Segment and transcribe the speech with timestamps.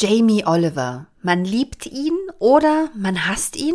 [0.00, 1.08] Jamie Oliver.
[1.22, 3.74] Man liebt ihn oder man hasst ihn?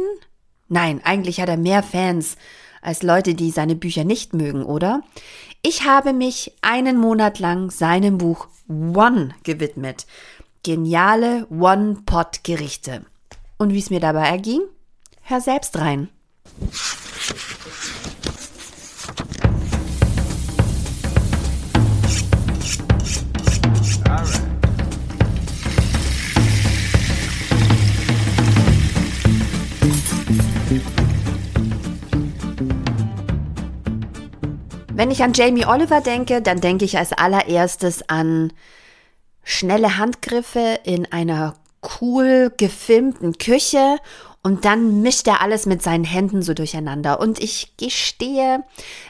[0.70, 2.38] Nein, eigentlich hat er mehr Fans
[2.82, 5.02] als Leute, die seine Bücher nicht mögen, oder?
[5.62, 10.06] Ich habe mich einen Monat lang seinem Buch One gewidmet.
[10.64, 13.02] Geniale One-Pot-Gerichte.
[13.58, 14.62] Und wie es mir dabei erging?
[15.24, 16.08] Hör selbst rein.
[34.96, 38.54] Wenn ich an Jamie Oliver denke, dann denke ich als allererstes an
[39.44, 41.56] schnelle Handgriffe in einer
[42.00, 43.98] cool gefilmten Küche
[44.44, 47.20] und dann mischt er alles mit seinen Händen so durcheinander.
[47.20, 48.64] Und ich gestehe,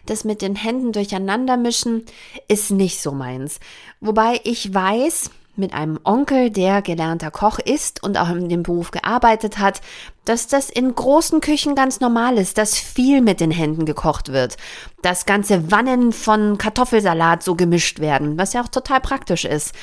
[0.06, 2.06] das mit den Händen durcheinander mischen
[2.48, 3.60] ist nicht so meins.
[4.00, 8.92] Wobei ich weiß, mit einem Onkel, der gelernter Koch ist und auch in dem Beruf
[8.92, 9.82] gearbeitet hat,
[10.26, 14.58] dass das in großen Küchen ganz normal ist, dass viel mit den Händen gekocht wird,
[15.02, 19.74] dass ganze Wannen von Kartoffelsalat so gemischt werden, was ja auch total praktisch ist.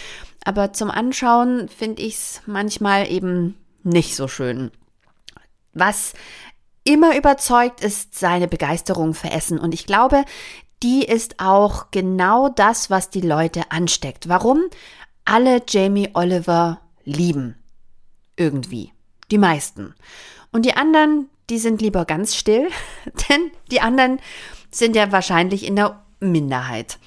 [0.44, 4.70] Aber zum Anschauen finde ich es manchmal eben nicht so schön.
[5.72, 6.14] Was
[6.84, 9.58] immer überzeugt, ist seine Begeisterung für Essen.
[9.58, 10.24] Und ich glaube,
[10.82, 14.28] die ist auch genau das, was die Leute ansteckt.
[14.28, 14.64] Warum?
[15.30, 17.54] Alle Jamie Oliver lieben.
[18.36, 18.92] Irgendwie.
[19.30, 19.94] Die meisten.
[20.50, 22.68] Und die anderen, die sind lieber ganz still,
[23.28, 24.18] denn die anderen
[24.72, 26.98] sind ja wahrscheinlich in der Minderheit.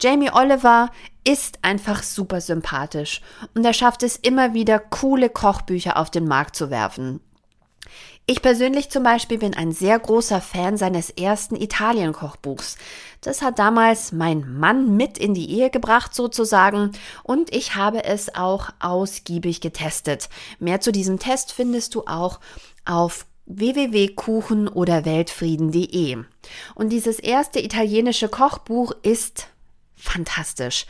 [0.00, 0.90] Jamie Oliver
[1.26, 3.20] ist einfach super sympathisch
[3.54, 7.20] und er schafft es immer wieder, coole Kochbücher auf den Markt zu werfen.
[8.24, 12.76] Ich persönlich zum Beispiel bin ein sehr großer Fan seines ersten Italien-Kochbuchs.
[13.20, 16.92] Das hat damals mein Mann mit in die Ehe gebracht sozusagen
[17.24, 20.28] und ich habe es auch ausgiebig getestet.
[20.60, 22.38] Mehr zu diesem Test findest du auch
[22.84, 26.18] auf www.kuchen oder weltfrieden.de.
[26.76, 29.48] Und dieses erste italienische Kochbuch ist
[29.96, 30.86] fantastisch.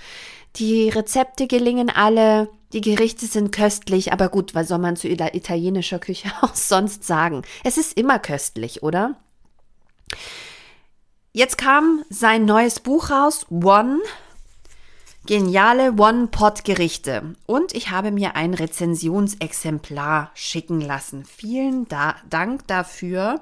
[0.56, 5.98] Die Rezepte gelingen alle, die Gerichte sind köstlich, aber gut, was soll man zu italienischer
[5.98, 7.42] Küche auch sonst sagen?
[7.64, 9.16] Es ist immer köstlich, oder?
[11.32, 14.00] Jetzt kam sein neues Buch raus, One.
[15.24, 17.36] Geniale One-Pot-Gerichte.
[17.46, 21.24] Und ich habe mir ein Rezensionsexemplar schicken lassen.
[21.24, 23.40] Vielen da Dank dafür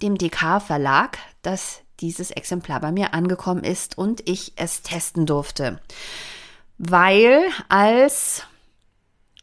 [0.00, 5.78] dem DK Verlag, dass dieses Exemplar bei mir angekommen ist und ich es testen durfte.
[6.78, 8.44] Weil als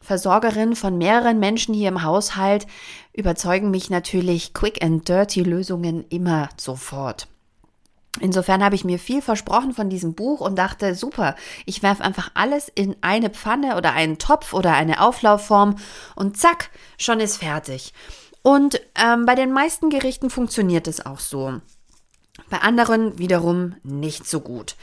[0.08, 2.66] Versorgerin von mehreren Menschen hier im Haushalt
[3.12, 7.28] überzeugen mich natürlich Quick and Dirty Lösungen immer sofort.
[8.22, 11.36] Insofern habe ich mir viel versprochen von diesem Buch und dachte, super,
[11.66, 15.76] ich werfe einfach alles in eine Pfanne oder einen Topf oder eine Auflaufform
[16.16, 17.94] und zack, schon ist fertig.
[18.42, 21.60] Und ähm, bei den meisten Gerichten funktioniert es auch so.
[22.50, 24.78] Bei anderen wiederum nicht so gut.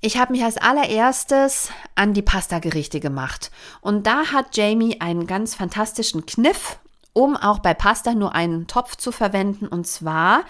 [0.00, 3.50] Ich habe mich als allererstes an die Pasta-Gerichte gemacht.
[3.80, 6.78] Und da hat Jamie einen ganz fantastischen Kniff,
[7.12, 9.66] um auch bei Pasta nur einen Topf zu verwenden.
[9.66, 10.44] Und zwar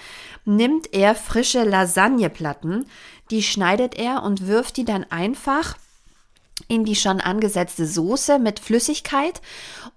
[0.45, 2.87] nimmt er frische Lasagneplatten,
[3.31, 5.77] die schneidet er und wirft die dann einfach
[6.67, 9.41] in die schon angesetzte Soße mit Flüssigkeit.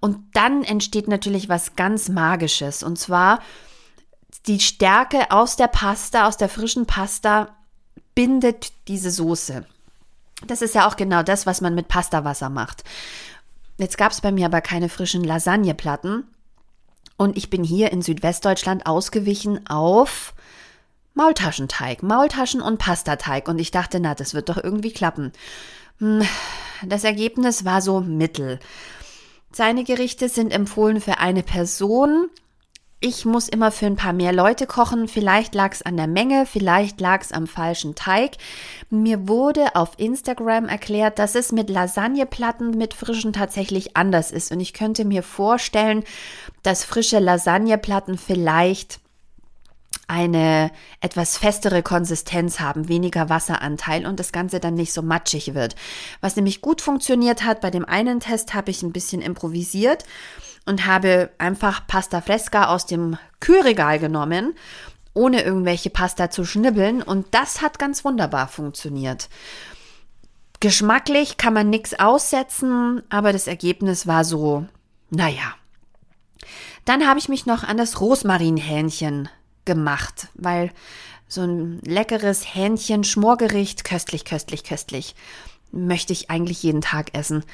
[0.00, 2.82] Und dann entsteht natürlich was ganz Magisches.
[2.82, 3.40] Und zwar
[4.46, 7.54] die Stärke aus der Pasta, aus der frischen Pasta
[8.14, 9.64] bindet diese Soße.
[10.46, 12.84] Das ist ja auch genau das, was man mit Pastawasser macht.
[13.78, 16.24] Jetzt gab es bei mir aber keine frischen Lasagneplatten.
[17.16, 20.34] Und ich bin hier in Südwestdeutschland ausgewichen auf
[21.14, 23.48] Maultaschenteig, Maultaschen und Pastateig.
[23.48, 25.32] Und ich dachte, na, das wird doch irgendwie klappen.
[25.98, 26.22] Hm,
[26.84, 28.58] das Ergebnis war so mittel.
[29.52, 32.28] Seine Gerichte sind empfohlen für eine Person
[33.02, 35.08] ich muss immer für ein paar mehr Leute kochen.
[35.08, 38.36] Vielleicht lag es an der Menge, vielleicht lag es am falschen Teig.
[38.90, 44.52] Mir wurde auf Instagram erklärt, dass es mit Lasagneplatten mit frischen tatsächlich anders ist.
[44.52, 46.04] Und ich könnte mir vorstellen,
[46.62, 49.00] dass frische Lasagneplatten vielleicht
[50.06, 50.70] eine
[51.00, 55.74] etwas festere Konsistenz haben, weniger Wasseranteil und das Ganze dann nicht so matschig wird.
[56.20, 60.04] Was nämlich gut funktioniert hat, bei dem einen Test habe ich ein bisschen improvisiert
[60.66, 64.54] und habe einfach Pasta Fresca aus dem Kühlregal genommen,
[65.14, 69.28] ohne irgendwelche Pasta zu schnibbeln und das hat ganz wunderbar funktioniert.
[70.60, 74.66] Geschmacklich kann man nichts aussetzen, aber das Ergebnis war so,
[75.10, 75.54] naja.
[76.84, 79.28] Dann habe ich mich noch an das Rosmarinhähnchen
[79.64, 80.70] gemacht, weil
[81.28, 85.14] so ein leckeres Hähnchen-Schmorgericht, köstlich, köstlich, köstlich.
[85.72, 87.44] Möchte ich eigentlich jeden Tag essen.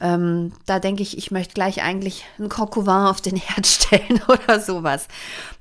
[0.00, 4.60] Ähm, da denke ich, ich möchte gleich eigentlich ein Coq auf den Herd stellen oder
[4.60, 5.08] sowas.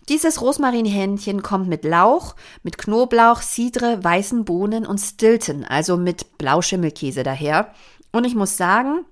[0.09, 7.23] Dieses Rosmarinhähnchen kommt mit Lauch, mit Knoblauch, Cidre, weißen Bohnen und Stilton, also mit Blauschimmelkäse
[7.23, 7.73] daher.
[8.11, 9.05] Und ich muss sagen,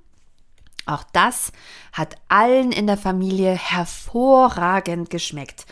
[0.86, 1.52] auch das
[1.94, 5.66] hat allen in der Familie hervorragend geschmeckt.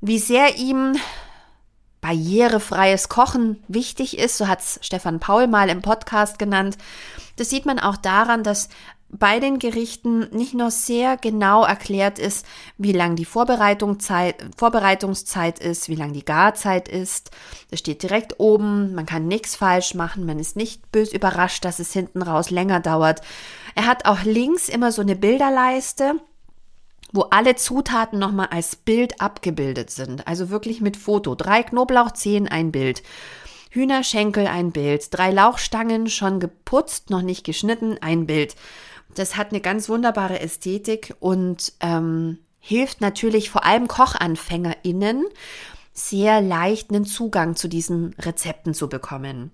[0.00, 0.96] Wie sehr ihm
[2.02, 6.76] barrierefreies Kochen wichtig ist, so hat es Stefan Paul mal im Podcast genannt.
[7.36, 8.68] Das sieht man auch daran, dass
[9.08, 12.46] bei den Gerichten nicht nur sehr genau erklärt ist,
[12.78, 17.30] wie lang die Vorbereitungszeit, Vorbereitungszeit ist, wie lang die Garzeit ist.
[17.70, 21.78] Das steht direkt oben, man kann nichts falsch machen, man ist nicht bös überrascht, dass
[21.78, 23.20] es hinten raus länger dauert.
[23.74, 26.14] Er hat auch links immer so eine Bilderleiste,
[27.12, 30.26] wo alle Zutaten nochmal als Bild abgebildet sind.
[30.26, 31.34] Also wirklich mit Foto.
[31.34, 33.02] Drei Knoblauchzehen, ein Bild.
[33.70, 35.08] Hühnerschenkel, ein Bild.
[35.10, 38.56] Drei Lauchstangen, schon geputzt, noch nicht geschnitten, ein Bild.
[39.14, 45.24] Das hat eine ganz wunderbare Ästhetik und ähm, hilft natürlich vor allem KochanfängerInnen
[45.92, 49.50] sehr leicht einen Zugang zu diesen Rezepten zu bekommen.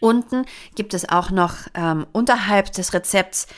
[0.00, 0.44] Unten
[0.76, 3.48] gibt es auch noch ähm, unterhalb des Rezepts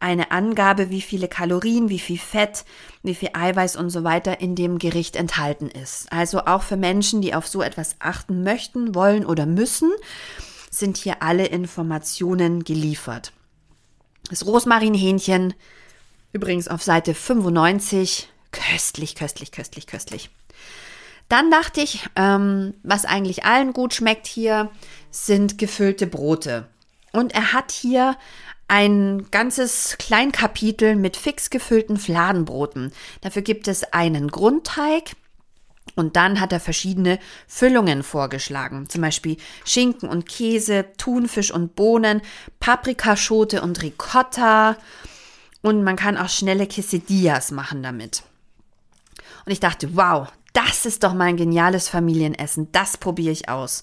[0.00, 2.64] eine Angabe, wie viele Kalorien, wie viel Fett,
[3.02, 6.10] wie viel Eiweiß und so weiter in dem Gericht enthalten ist.
[6.10, 9.92] Also auch für Menschen, die auf so etwas achten möchten, wollen oder müssen,
[10.70, 13.32] sind hier alle Informationen geliefert.
[14.30, 15.54] Das Rosmarinhähnchen,
[16.32, 20.30] übrigens auf Seite 95, köstlich, köstlich, köstlich, köstlich.
[21.28, 24.70] Dann dachte ich, ähm, was eigentlich allen gut schmeckt hier,
[25.10, 26.66] sind gefüllte Brote.
[27.12, 28.16] Und er hat hier
[28.70, 32.92] ein ganzes Kleinkapitel mit fix gefüllten Fladenbroten.
[33.20, 35.16] Dafür gibt es einen Grundteig,
[35.96, 37.18] und dann hat er verschiedene
[37.48, 42.22] Füllungen vorgeschlagen, zum Beispiel Schinken und Käse, Thunfisch und Bohnen,
[42.60, 44.76] Paprikaschote und Ricotta.
[45.62, 48.22] Und man kann auch schnelle Quesadillas machen damit.
[49.46, 53.82] Und ich dachte, wow, das ist doch mein geniales Familienessen, das probiere ich aus.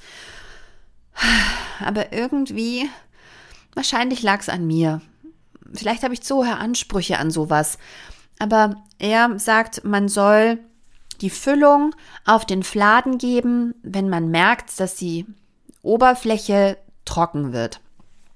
[1.83, 2.89] Aber irgendwie
[3.77, 5.01] Wahrscheinlich lag es an mir.
[5.71, 7.77] Vielleicht habe ich zu hohe Ansprüche an sowas.
[8.39, 10.57] Aber er sagt, man soll
[11.21, 11.93] die Füllung
[12.25, 15.27] auf den Fladen geben, wenn man merkt, dass die
[15.83, 17.79] Oberfläche trocken wird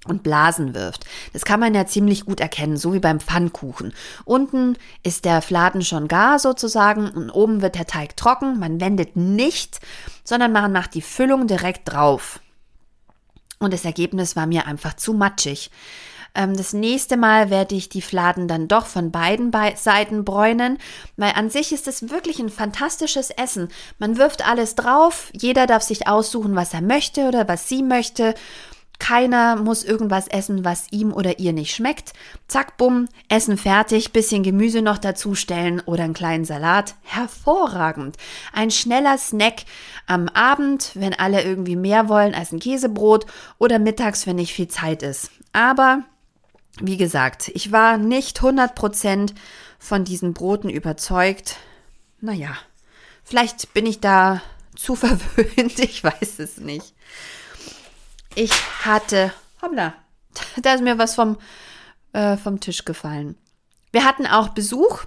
[0.06, 1.06] und Blasen wirft.
[1.34, 3.96] Das kann man ja ziemlich gut erkennen, so wie beim Pfannkuchen.
[4.26, 8.60] Unten ist der Fladen schon gar sozusagen und oben wird der Teig trocken.
[8.60, 9.80] Man wendet nicht,
[10.24, 12.42] sondern man macht die Füllung direkt drauf.
[13.62, 15.70] Und das Ergebnis war mir einfach zu matschig.
[16.34, 20.80] Ähm, das nächste Mal werde ich die Fladen dann doch von beiden Seiten bräunen,
[21.16, 23.70] weil an sich ist es wirklich ein fantastisches Essen.
[24.00, 28.34] Man wirft alles drauf, jeder darf sich aussuchen, was er möchte oder was sie möchte.
[29.02, 32.14] Keiner muss irgendwas essen, was ihm oder ihr nicht schmeckt.
[32.48, 36.94] Zack, bumm, Essen fertig, bisschen Gemüse noch dazustellen oder einen kleinen Salat.
[37.02, 38.18] Hervorragend.
[38.54, 39.64] Ein schneller Snack
[40.06, 43.26] am Abend, wenn alle irgendwie mehr wollen als ein Käsebrot
[43.58, 45.32] oder mittags, wenn nicht viel Zeit ist.
[45.52, 46.04] Aber
[46.80, 49.34] wie gesagt, ich war nicht 100%
[49.80, 51.56] von diesen Broten überzeugt.
[52.20, 52.56] Naja,
[53.24, 54.44] vielleicht bin ich da
[54.76, 56.94] zu verwöhnt, ich weiß es nicht.
[58.36, 58.52] Ich
[58.86, 59.94] hatte, hoppla,
[60.62, 61.38] da ist mir was vom,
[62.14, 63.36] äh, vom Tisch gefallen.
[63.92, 65.04] Wir hatten auch Besuch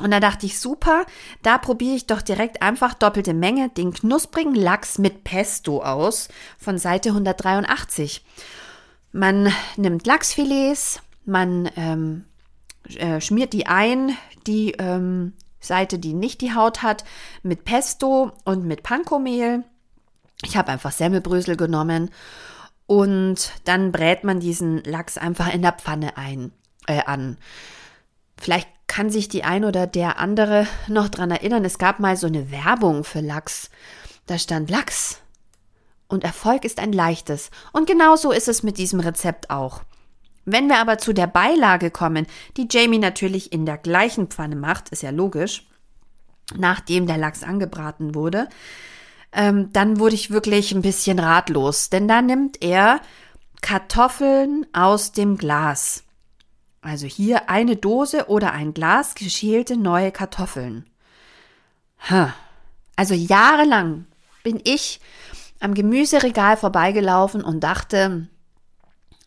[0.00, 1.04] und da dachte ich, super,
[1.42, 6.28] da probiere ich doch direkt einfach doppelte Menge den knusprigen Lachs mit Pesto aus
[6.58, 8.24] von Seite 183.
[9.10, 12.24] Man nimmt Lachsfilets, man ähm,
[12.96, 14.16] äh, schmiert die ein,
[14.46, 17.02] die ähm, Seite, die nicht die Haut hat,
[17.42, 19.64] mit Pesto und mit Pankomehl
[20.44, 22.10] ich habe einfach Semmelbrösel genommen
[22.86, 26.52] und dann brät man diesen Lachs einfach in der Pfanne ein,
[26.86, 27.36] äh, an.
[28.40, 31.64] Vielleicht kann sich die ein oder der andere noch dran erinnern.
[31.64, 33.70] Es gab mal so eine Werbung für Lachs.
[34.26, 35.20] Da stand Lachs.
[36.08, 37.50] Und Erfolg ist ein leichtes.
[37.72, 39.82] Und genau so ist es mit diesem Rezept auch.
[40.46, 42.26] Wenn wir aber zu der Beilage kommen,
[42.56, 45.66] die Jamie natürlich in der gleichen Pfanne macht, ist ja logisch,
[46.56, 48.48] nachdem der Lachs angebraten wurde,
[49.38, 53.00] ähm, dann wurde ich wirklich ein bisschen ratlos, denn da nimmt er
[53.60, 56.02] Kartoffeln aus dem Glas.
[56.80, 60.90] Also hier eine Dose oder ein Glas geschälte neue Kartoffeln.
[62.10, 62.30] Huh.
[62.96, 64.06] Also jahrelang
[64.42, 65.00] bin ich
[65.60, 68.26] am Gemüseregal vorbeigelaufen und dachte,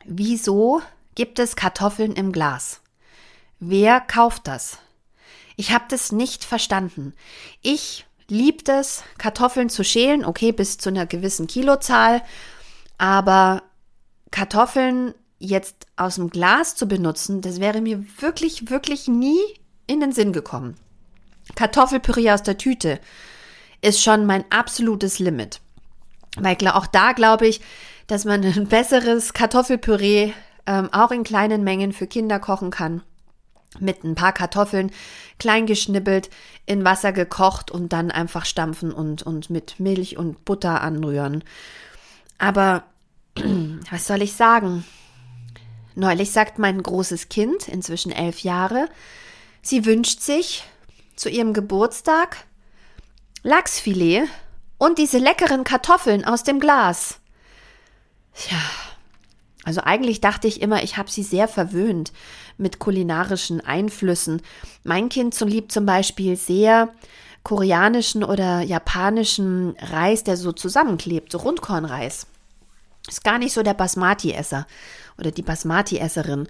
[0.04, 0.82] wieso
[1.16, 2.82] gibt es Kartoffeln im Glas?
[3.60, 4.78] Wer kauft das?
[5.56, 7.14] Ich habe das nicht verstanden.
[7.62, 12.24] Ich liebt es, Kartoffeln zu schälen, okay, bis zu einer gewissen Kilozahl,
[12.98, 13.62] aber
[14.32, 19.40] Kartoffeln jetzt aus dem Glas zu benutzen, das wäre mir wirklich, wirklich nie
[19.86, 20.78] in den Sinn gekommen.
[21.56, 23.00] Kartoffelpüree aus der Tüte
[23.82, 25.60] ist schon mein absolutes Limit.
[26.38, 27.60] Weil auch da glaube ich,
[28.08, 30.34] dass man ein besseres Kartoffelpüree
[30.66, 33.02] ähm, auch in kleinen Mengen für Kinder kochen kann.
[33.80, 34.92] Mit ein paar Kartoffeln
[35.40, 36.30] klein geschnippelt,
[36.66, 41.44] in Wasser gekocht und dann einfach stampfen und, und mit Milch und Butter anrühren.
[42.38, 42.84] Aber
[43.92, 44.84] was soll ich sagen?
[45.96, 48.88] Neulich sagt mein großes Kind, inzwischen elf Jahre,
[49.62, 50.64] sie wünscht sich
[51.16, 52.46] zu ihrem Geburtstag
[53.44, 54.28] Lachsfilet
[54.78, 57.20] und diese leckeren Kartoffeln aus dem Glas.
[58.34, 58.58] Tja,
[59.64, 62.12] also eigentlich dachte ich immer, ich habe sie sehr verwöhnt
[62.62, 64.42] mit kulinarischen Einflüssen.
[64.84, 66.90] Mein Kind so liebt zum Beispiel sehr
[67.44, 72.28] koreanischen oder japanischen Reis, der so zusammenklebt, so Rundkornreis.
[73.08, 74.68] Ist gar nicht so der Basmati-Esser
[75.18, 76.48] oder die Basmati-Esserin.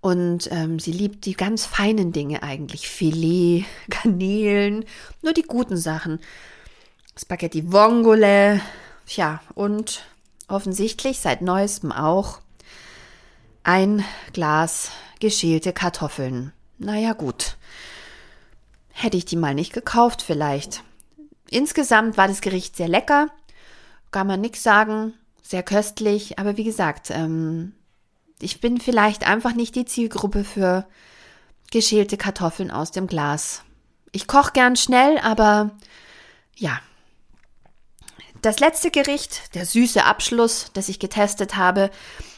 [0.00, 2.88] Und ähm, sie liebt die ganz feinen Dinge eigentlich.
[2.88, 4.84] Filet, Garnelen,
[5.22, 6.20] nur die guten Sachen.
[7.18, 8.60] Spaghetti Vongole,
[9.08, 10.04] ja, und
[10.48, 12.40] offensichtlich seit neuestem auch
[13.64, 16.52] ein Glas geschälte Kartoffeln.
[16.78, 17.56] Naja, gut.
[18.92, 20.82] Hätte ich die mal nicht gekauft, vielleicht.
[21.50, 23.28] Insgesamt war das Gericht sehr lecker,
[24.10, 27.72] kann man nichts sagen, sehr köstlich, aber wie gesagt, ähm,
[28.40, 30.86] ich bin vielleicht einfach nicht die Zielgruppe für
[31.70, 33.62] geschälte Kartoffeln aus dem Glas.
[34.12, 35.70] Ich koche gern schnell, aber
[36.56, 36.80] ja.
[38.42, 41.90] Das letzte Gericht, der süße Abschluss, das ich getestet habe,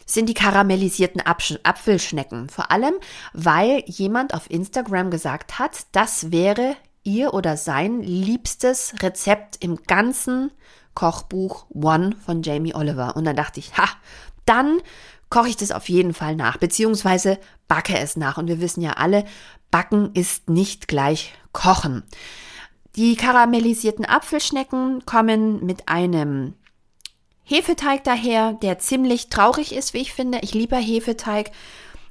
[0.08, 2.48] sind die karamellisierten Apf Apfelschnecken.
[2.48, 2.94] Vor allem,
[3.32, 10.50] weil jemand auf Instagram gesagt hat, das wäre ihr oder sein liebstes Rezept im ganzen
[10.94, 13.16] Kochbuch One von Jamie Oliver.
[13.16, 13.88] Und dann dachte ich, ha,
[14.46, 14.80] dann
[15.30, 17.38] koche ich das auf jeden Fall nach, beziehungsweise
[17.68, 18.38] backe es nach.
[18.38, 19.24] Und wir wissen ja alle,
[19.70, 22.02] backen ist nicht gleich kochen.
[22.96, 26.54] Die karamellisierten Apfelschnecken kommen mit einem
[27.48, 30.38] Hefeteig daher, der ziemlich traurig ist, wie ich finde.
[30.42, 31.50] Ich liebe Hefeteig,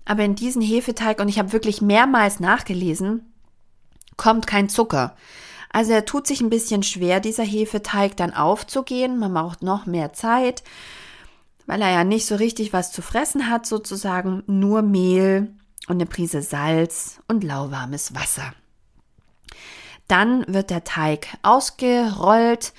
[0.04, 3.34] aber in diesen Hefeteig, und ich habe wirklich mehrmals nachgelesen,
[4.18, 5.16] kommt kein Zucker.
[5.72, 9.20] Also er tut sich ein bisschen schwer, dieser Hefeteig dann aufzugehen.
[9.20, 10.64] Man braucht noch mehr Zeit
[11.68, 15.54] weil er ja nicht so richtig was zu fressen hat, sozusagen nur Mehl
[15.88, 18.54] und eine Prise Salz und lauwarmes Wasser.
[20.08, 22.74] Dann wird der Teig ausgerollt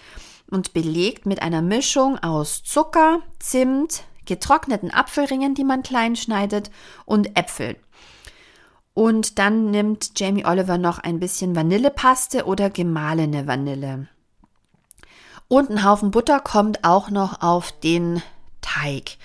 [0.51, 6.71] und belegt mit einer Mischung aus Zucker, Zimt, getrockneten Apfelringen, die man klein schneidet,
[7.05, 7.77] und Äpfeln.
[8.95, 14.09] Und dann nimmt Jamie Oliver noch ein bisschen Vanillepaste oder gemahlene Vanille.
[15.47, 18.23] Und ein Haufen Butter kommt auch noch auf den
[18.61, 19.17] Teig.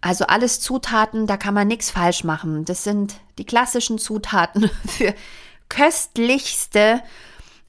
[0.00, 2.64] Also alles Zutaten, da kann man nichts falsch machen.
[2.64, 5.14] Das sind die klassischen Zutaten für
[5.68, 7.02] köstlichste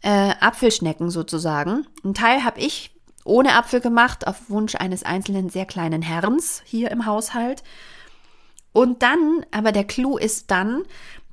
[0.04, 1.88] äh, Apfelschnecken sozusagen.
[2.04, 2.92] Ein Teil habe ich
[3.26, 7.64] ohne Apfel gemacht, auf Wunsch eines einzelnen sehr kleinen Herrens hier im Haushalt.
[8.74, 10.84] Und dann, aber der Clou ist dann,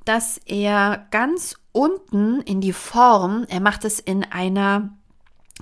[0.05, 4.89] dass er ganz unten in die Form, er macht es in einer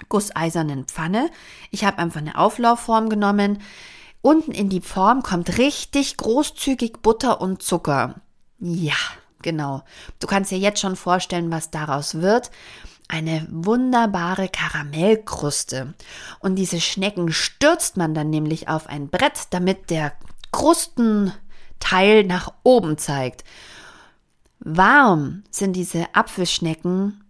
[0.08, 1.30] gusseisernen Pfanne.
[1.72, 3.60] Ich habe einfach eine Auflaufform genommen.
[4.22, 8.16] Unten in die Form kommt richtig großzügig Butter und Zucker.
[8.60, 8.96] Ja,
[9.42, 9.84] genau.
[10.20, 12.52] Du kannst dir jetzt schon vorstellen, was daraus wird.
[13.10, 15.96] Eine wunderbare Karamellkruste.
[16.40, 20.14] Und diese Schnecken stürzt man dann nämlich auf ein Brett, damit der
[20.52, 23.44] Krustenteil nach oben zeigt.
[24.60, 27.24] Warm sind diese Apfelschnecken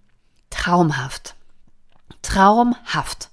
[0.49, 1.35] traumhaft.
[2.21, 3.29] Traumhaft.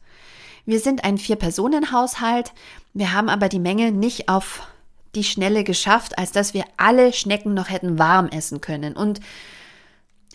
[0.67, 2.53] Wir sind ein Vier-Personen-Haushalt.
[2.95, 4.69] Wir haben aber die Menge nicht auf
[5.17, 8.95] die Schnelle geschafft, als dass wir alle Schnecken noch hätten warm essen können.
[8.95, 9.21] Und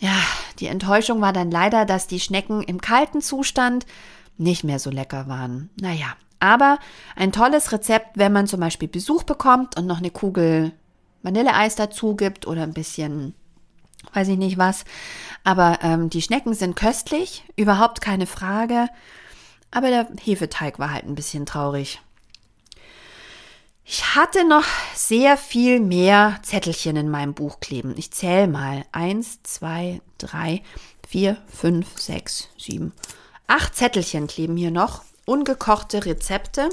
[0.02, 0.16] ja,
[0.58, 3.86] die Enttäuschung war dann leider, dass die Schnecken im kalten Zustand
[4.36, 5.70] nicht mehr so lecker waren.
[5.80, 6.80] Naja, aber
[7.14, 10.72] ein tolles Rezept, wenn man zum Beispiel Besuch bekommt und noch eine Kugel
[11.22, 13.34] Vanilleeis dazu gibt oder ein bisschen,
[14.12, 14.84] weiß ich nicht was.
[15.44, 18.88] Aber ähm, die Schnecken sind köstlich, überhaupt keine Frage.
[19.70, 22.02] Aber der Hefeteig war halt ein bisschen traurig.
[23.84, 27.94] Ich hatte noch sehr viel mehr Zettelchen in meinem Buch kleben.
[27.96, 28.84] Ich zähle mal.
[28.92, 30.62] Eins, zwei, drei,
[31.06, 32.92] vier, fünf, sechs, sieben,
[33.46, 35.02] acht Zettelchen kleben hier noch.
[35.26, 36.68] Ungekochte Rezepte.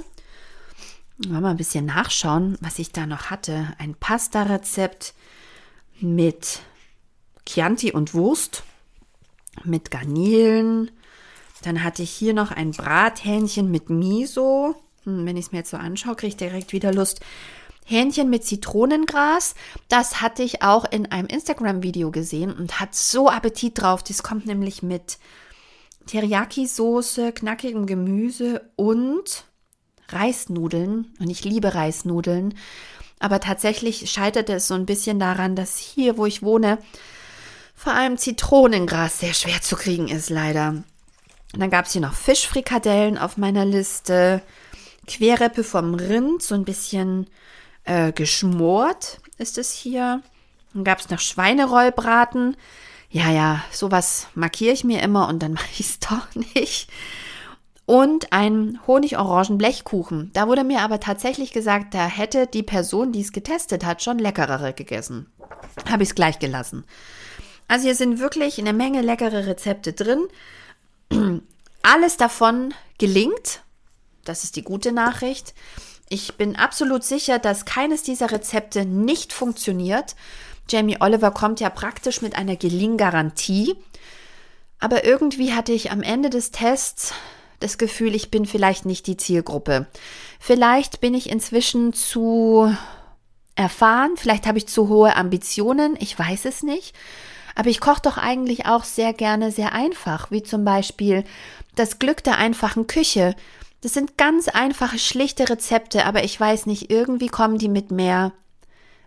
[1.28, 3.74] Mal ein bisschen nachschauen, was ich da noch hatte.
[3.78, 5.13] Ein Pasta-Rezept
[6.00, 6.62] mit
[7.46, 8.63] Chianti und Wurst,
[9.66, 10.92] mit Garnelen,
[11.63, 14.75] dann hatte ich hier noch ein Brathähnchen mit Miso.
[15.03, 17.22] Hm, wenn ich es mir jetzt so anschaue, kriege ich direkt wieder Lust.
[17.86, 19.56] Hähnchen mit Zitronengras.
[19.88, 24.03] Das hatte ich auch in einem Instagram-Video gesehen und hat so Appetit drauf.
[24.03, 25.18] Das kommt nämlich mit
[26.08, 29.46] Teriyaki-Soße, knackigem Gemüse und
[30.10, 31.13] Reisnudeln.
[31.20, 32.53] Und ich liebe Reisnudeln.
[33.20, 36.77] Aber tatsächlich scheiterte es so ein bisschen daran, dass hier, wo ich wohne,
[37.75, 40.84] vor allem Zitronengras sehr schwer zu kriegen ist, leider.
[41.53, 44.41] Und dann gab es hier noch Fischfrikadellen auf meiner Liste,
[45.10, 47.28] Querreppe vom Rind, so ein bisschen
[47.84, 50.22] äh, geschmort ist es hier.
[50.74, 52.56] Dann gab es noch Schweinerollbraten.
[53.10, 56.89] Ja, ja, sowas markiere ich mir immer und dann mache ich es doch nicht.
[57.86, 60.30] Und ein Honig-Orangen-Blechkuchen.
[60.34, 64.20] Da wurde mir aber tatsächlich gesagt, da hätte die Person, die es getestet hat, schon
[64.20, 65.25] leckerere gegessen.
[65.89, 66.86] Habe ich es gleich gelassen.
[67.68, 70.28] Also hier sind wirklich eine Menge leckere Rezepte drin.
[71.82, 73.63] Alles davon gelingt.
[74.29, 75.55] Das ist die gute Nachricht.
[76.07, 80.15] Ich bin absolut sicher, dass keines dieser Rezepte nicht funktioniert.
[80.69, 83.75] Jamie Oliver kommt ja praktisch mit einer Gelinggarantie.
[84.79, 87.13] Aber irgendwie hatte ich am Ende des Tests
[87.59, 89.88] das Gefühl, ich bin vielleicht nicht die Zielgruppe.
[90.39, 92.71] Vielleicht bin ich inzwischen zu
[93.55, 96.95] erfahren, vielleicht habe ich zu hohe Ambitionen, ich weiß es nicht.
[97.55, 101.24] Aber ich koche doch eigentlich auch sehr gerne sehr einfach, wie zum Beispiel
[101.75, 103.36] das Glück der einfachen Küche.
[103.81, 108.33] Das sind ganz einfache, schlichte Rezepte, aber ich weiß nicht, irgendwie kommen die mit mehr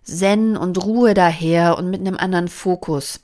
[0.03, 3.21] Zen und Ruhe daher und mit einem anderen Fokus.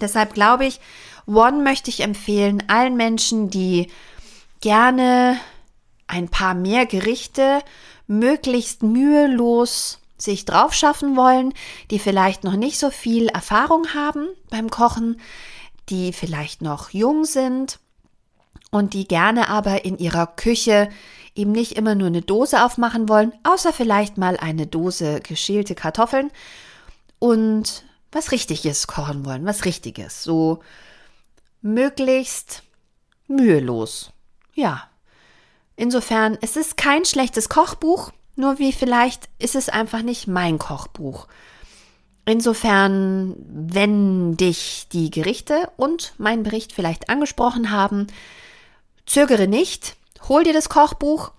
[0.00, 0.80] Deshalb glaube ich,
[1.26, 3.90] One möchte ich empfehlen allen Menschen, die
[4.60, 5.38] gerne
[6.06, 7.60] ein paar mehr Gerichte
[8.06, 11.52] möglichst mühelos sich drauf schaffen wollen,
[11.90, 15.20] die vielleicht noch nicht so viel Erfahrung haben beim Kochen,
[15.88, 17.78] die vielleicht noch jung sind
[18.70, 20.88] und die gerne aber in ihrer Küche
[21.34, 26.30] eben nicht immer nur eine Dose aufmachen wollen, außer vielleicht mal eine Dose geschälte Kartoffeln
[27.18, 30.60] und was Richtiges kochen wollen, was Richtiges, so
[31.60, 32.62] möglichst
[33.28, 34.12] mühelos.
[34.54, 34.88] Ja.
[35.76, 41.26] Insofern, es ist kein schlechtes Kochbuch, nur wie vielleicht ist es einfach nicht mein Kochbuch.
[42.24, 48.06] Insofern, wenn dich die Gerichte und mein Bericht vielleicht angesprochen haben,
[49.06, 49.96] zögere nicht,
[50.28, 51.32] hol dir das Kochbuch.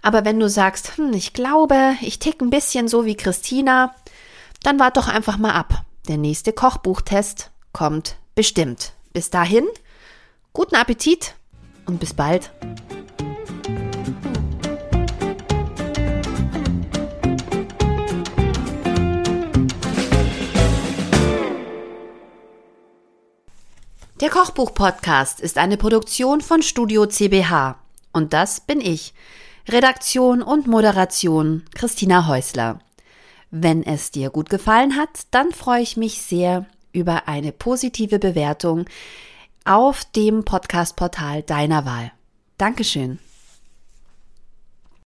[0.00, 3.94] Aber wenn du sagst, hm, ich glaube, ich tick ein bisschen so wie Christina,
[4.62, 5.84] dann wart doch einfach mal ab.
[6.06, 8.92] Der nächste Kochbuchtest kommt bestimmt.
[9.12, 9.66] Bis dahin,
[10.52, 11.34] guten Appetit
[11.86, 12.50] und bis bald.
[24.20, 27.76] Der Kochbuch-Podcast ist eine Produktion von Studio CBH.
[28.12, 29.14] Und das bin ich.
[29.68, 32.80] Redaktion und Moderation Christina Häusler.
[33.52, 38.86] Wenn es dir gut gefallen hat, dann freue ich mich sehr über eine positive Bewertung
[39.64, 42.10] auf dem Podcast-Portal deiner Wahl.
[42.56, 43.20] Dankeschön.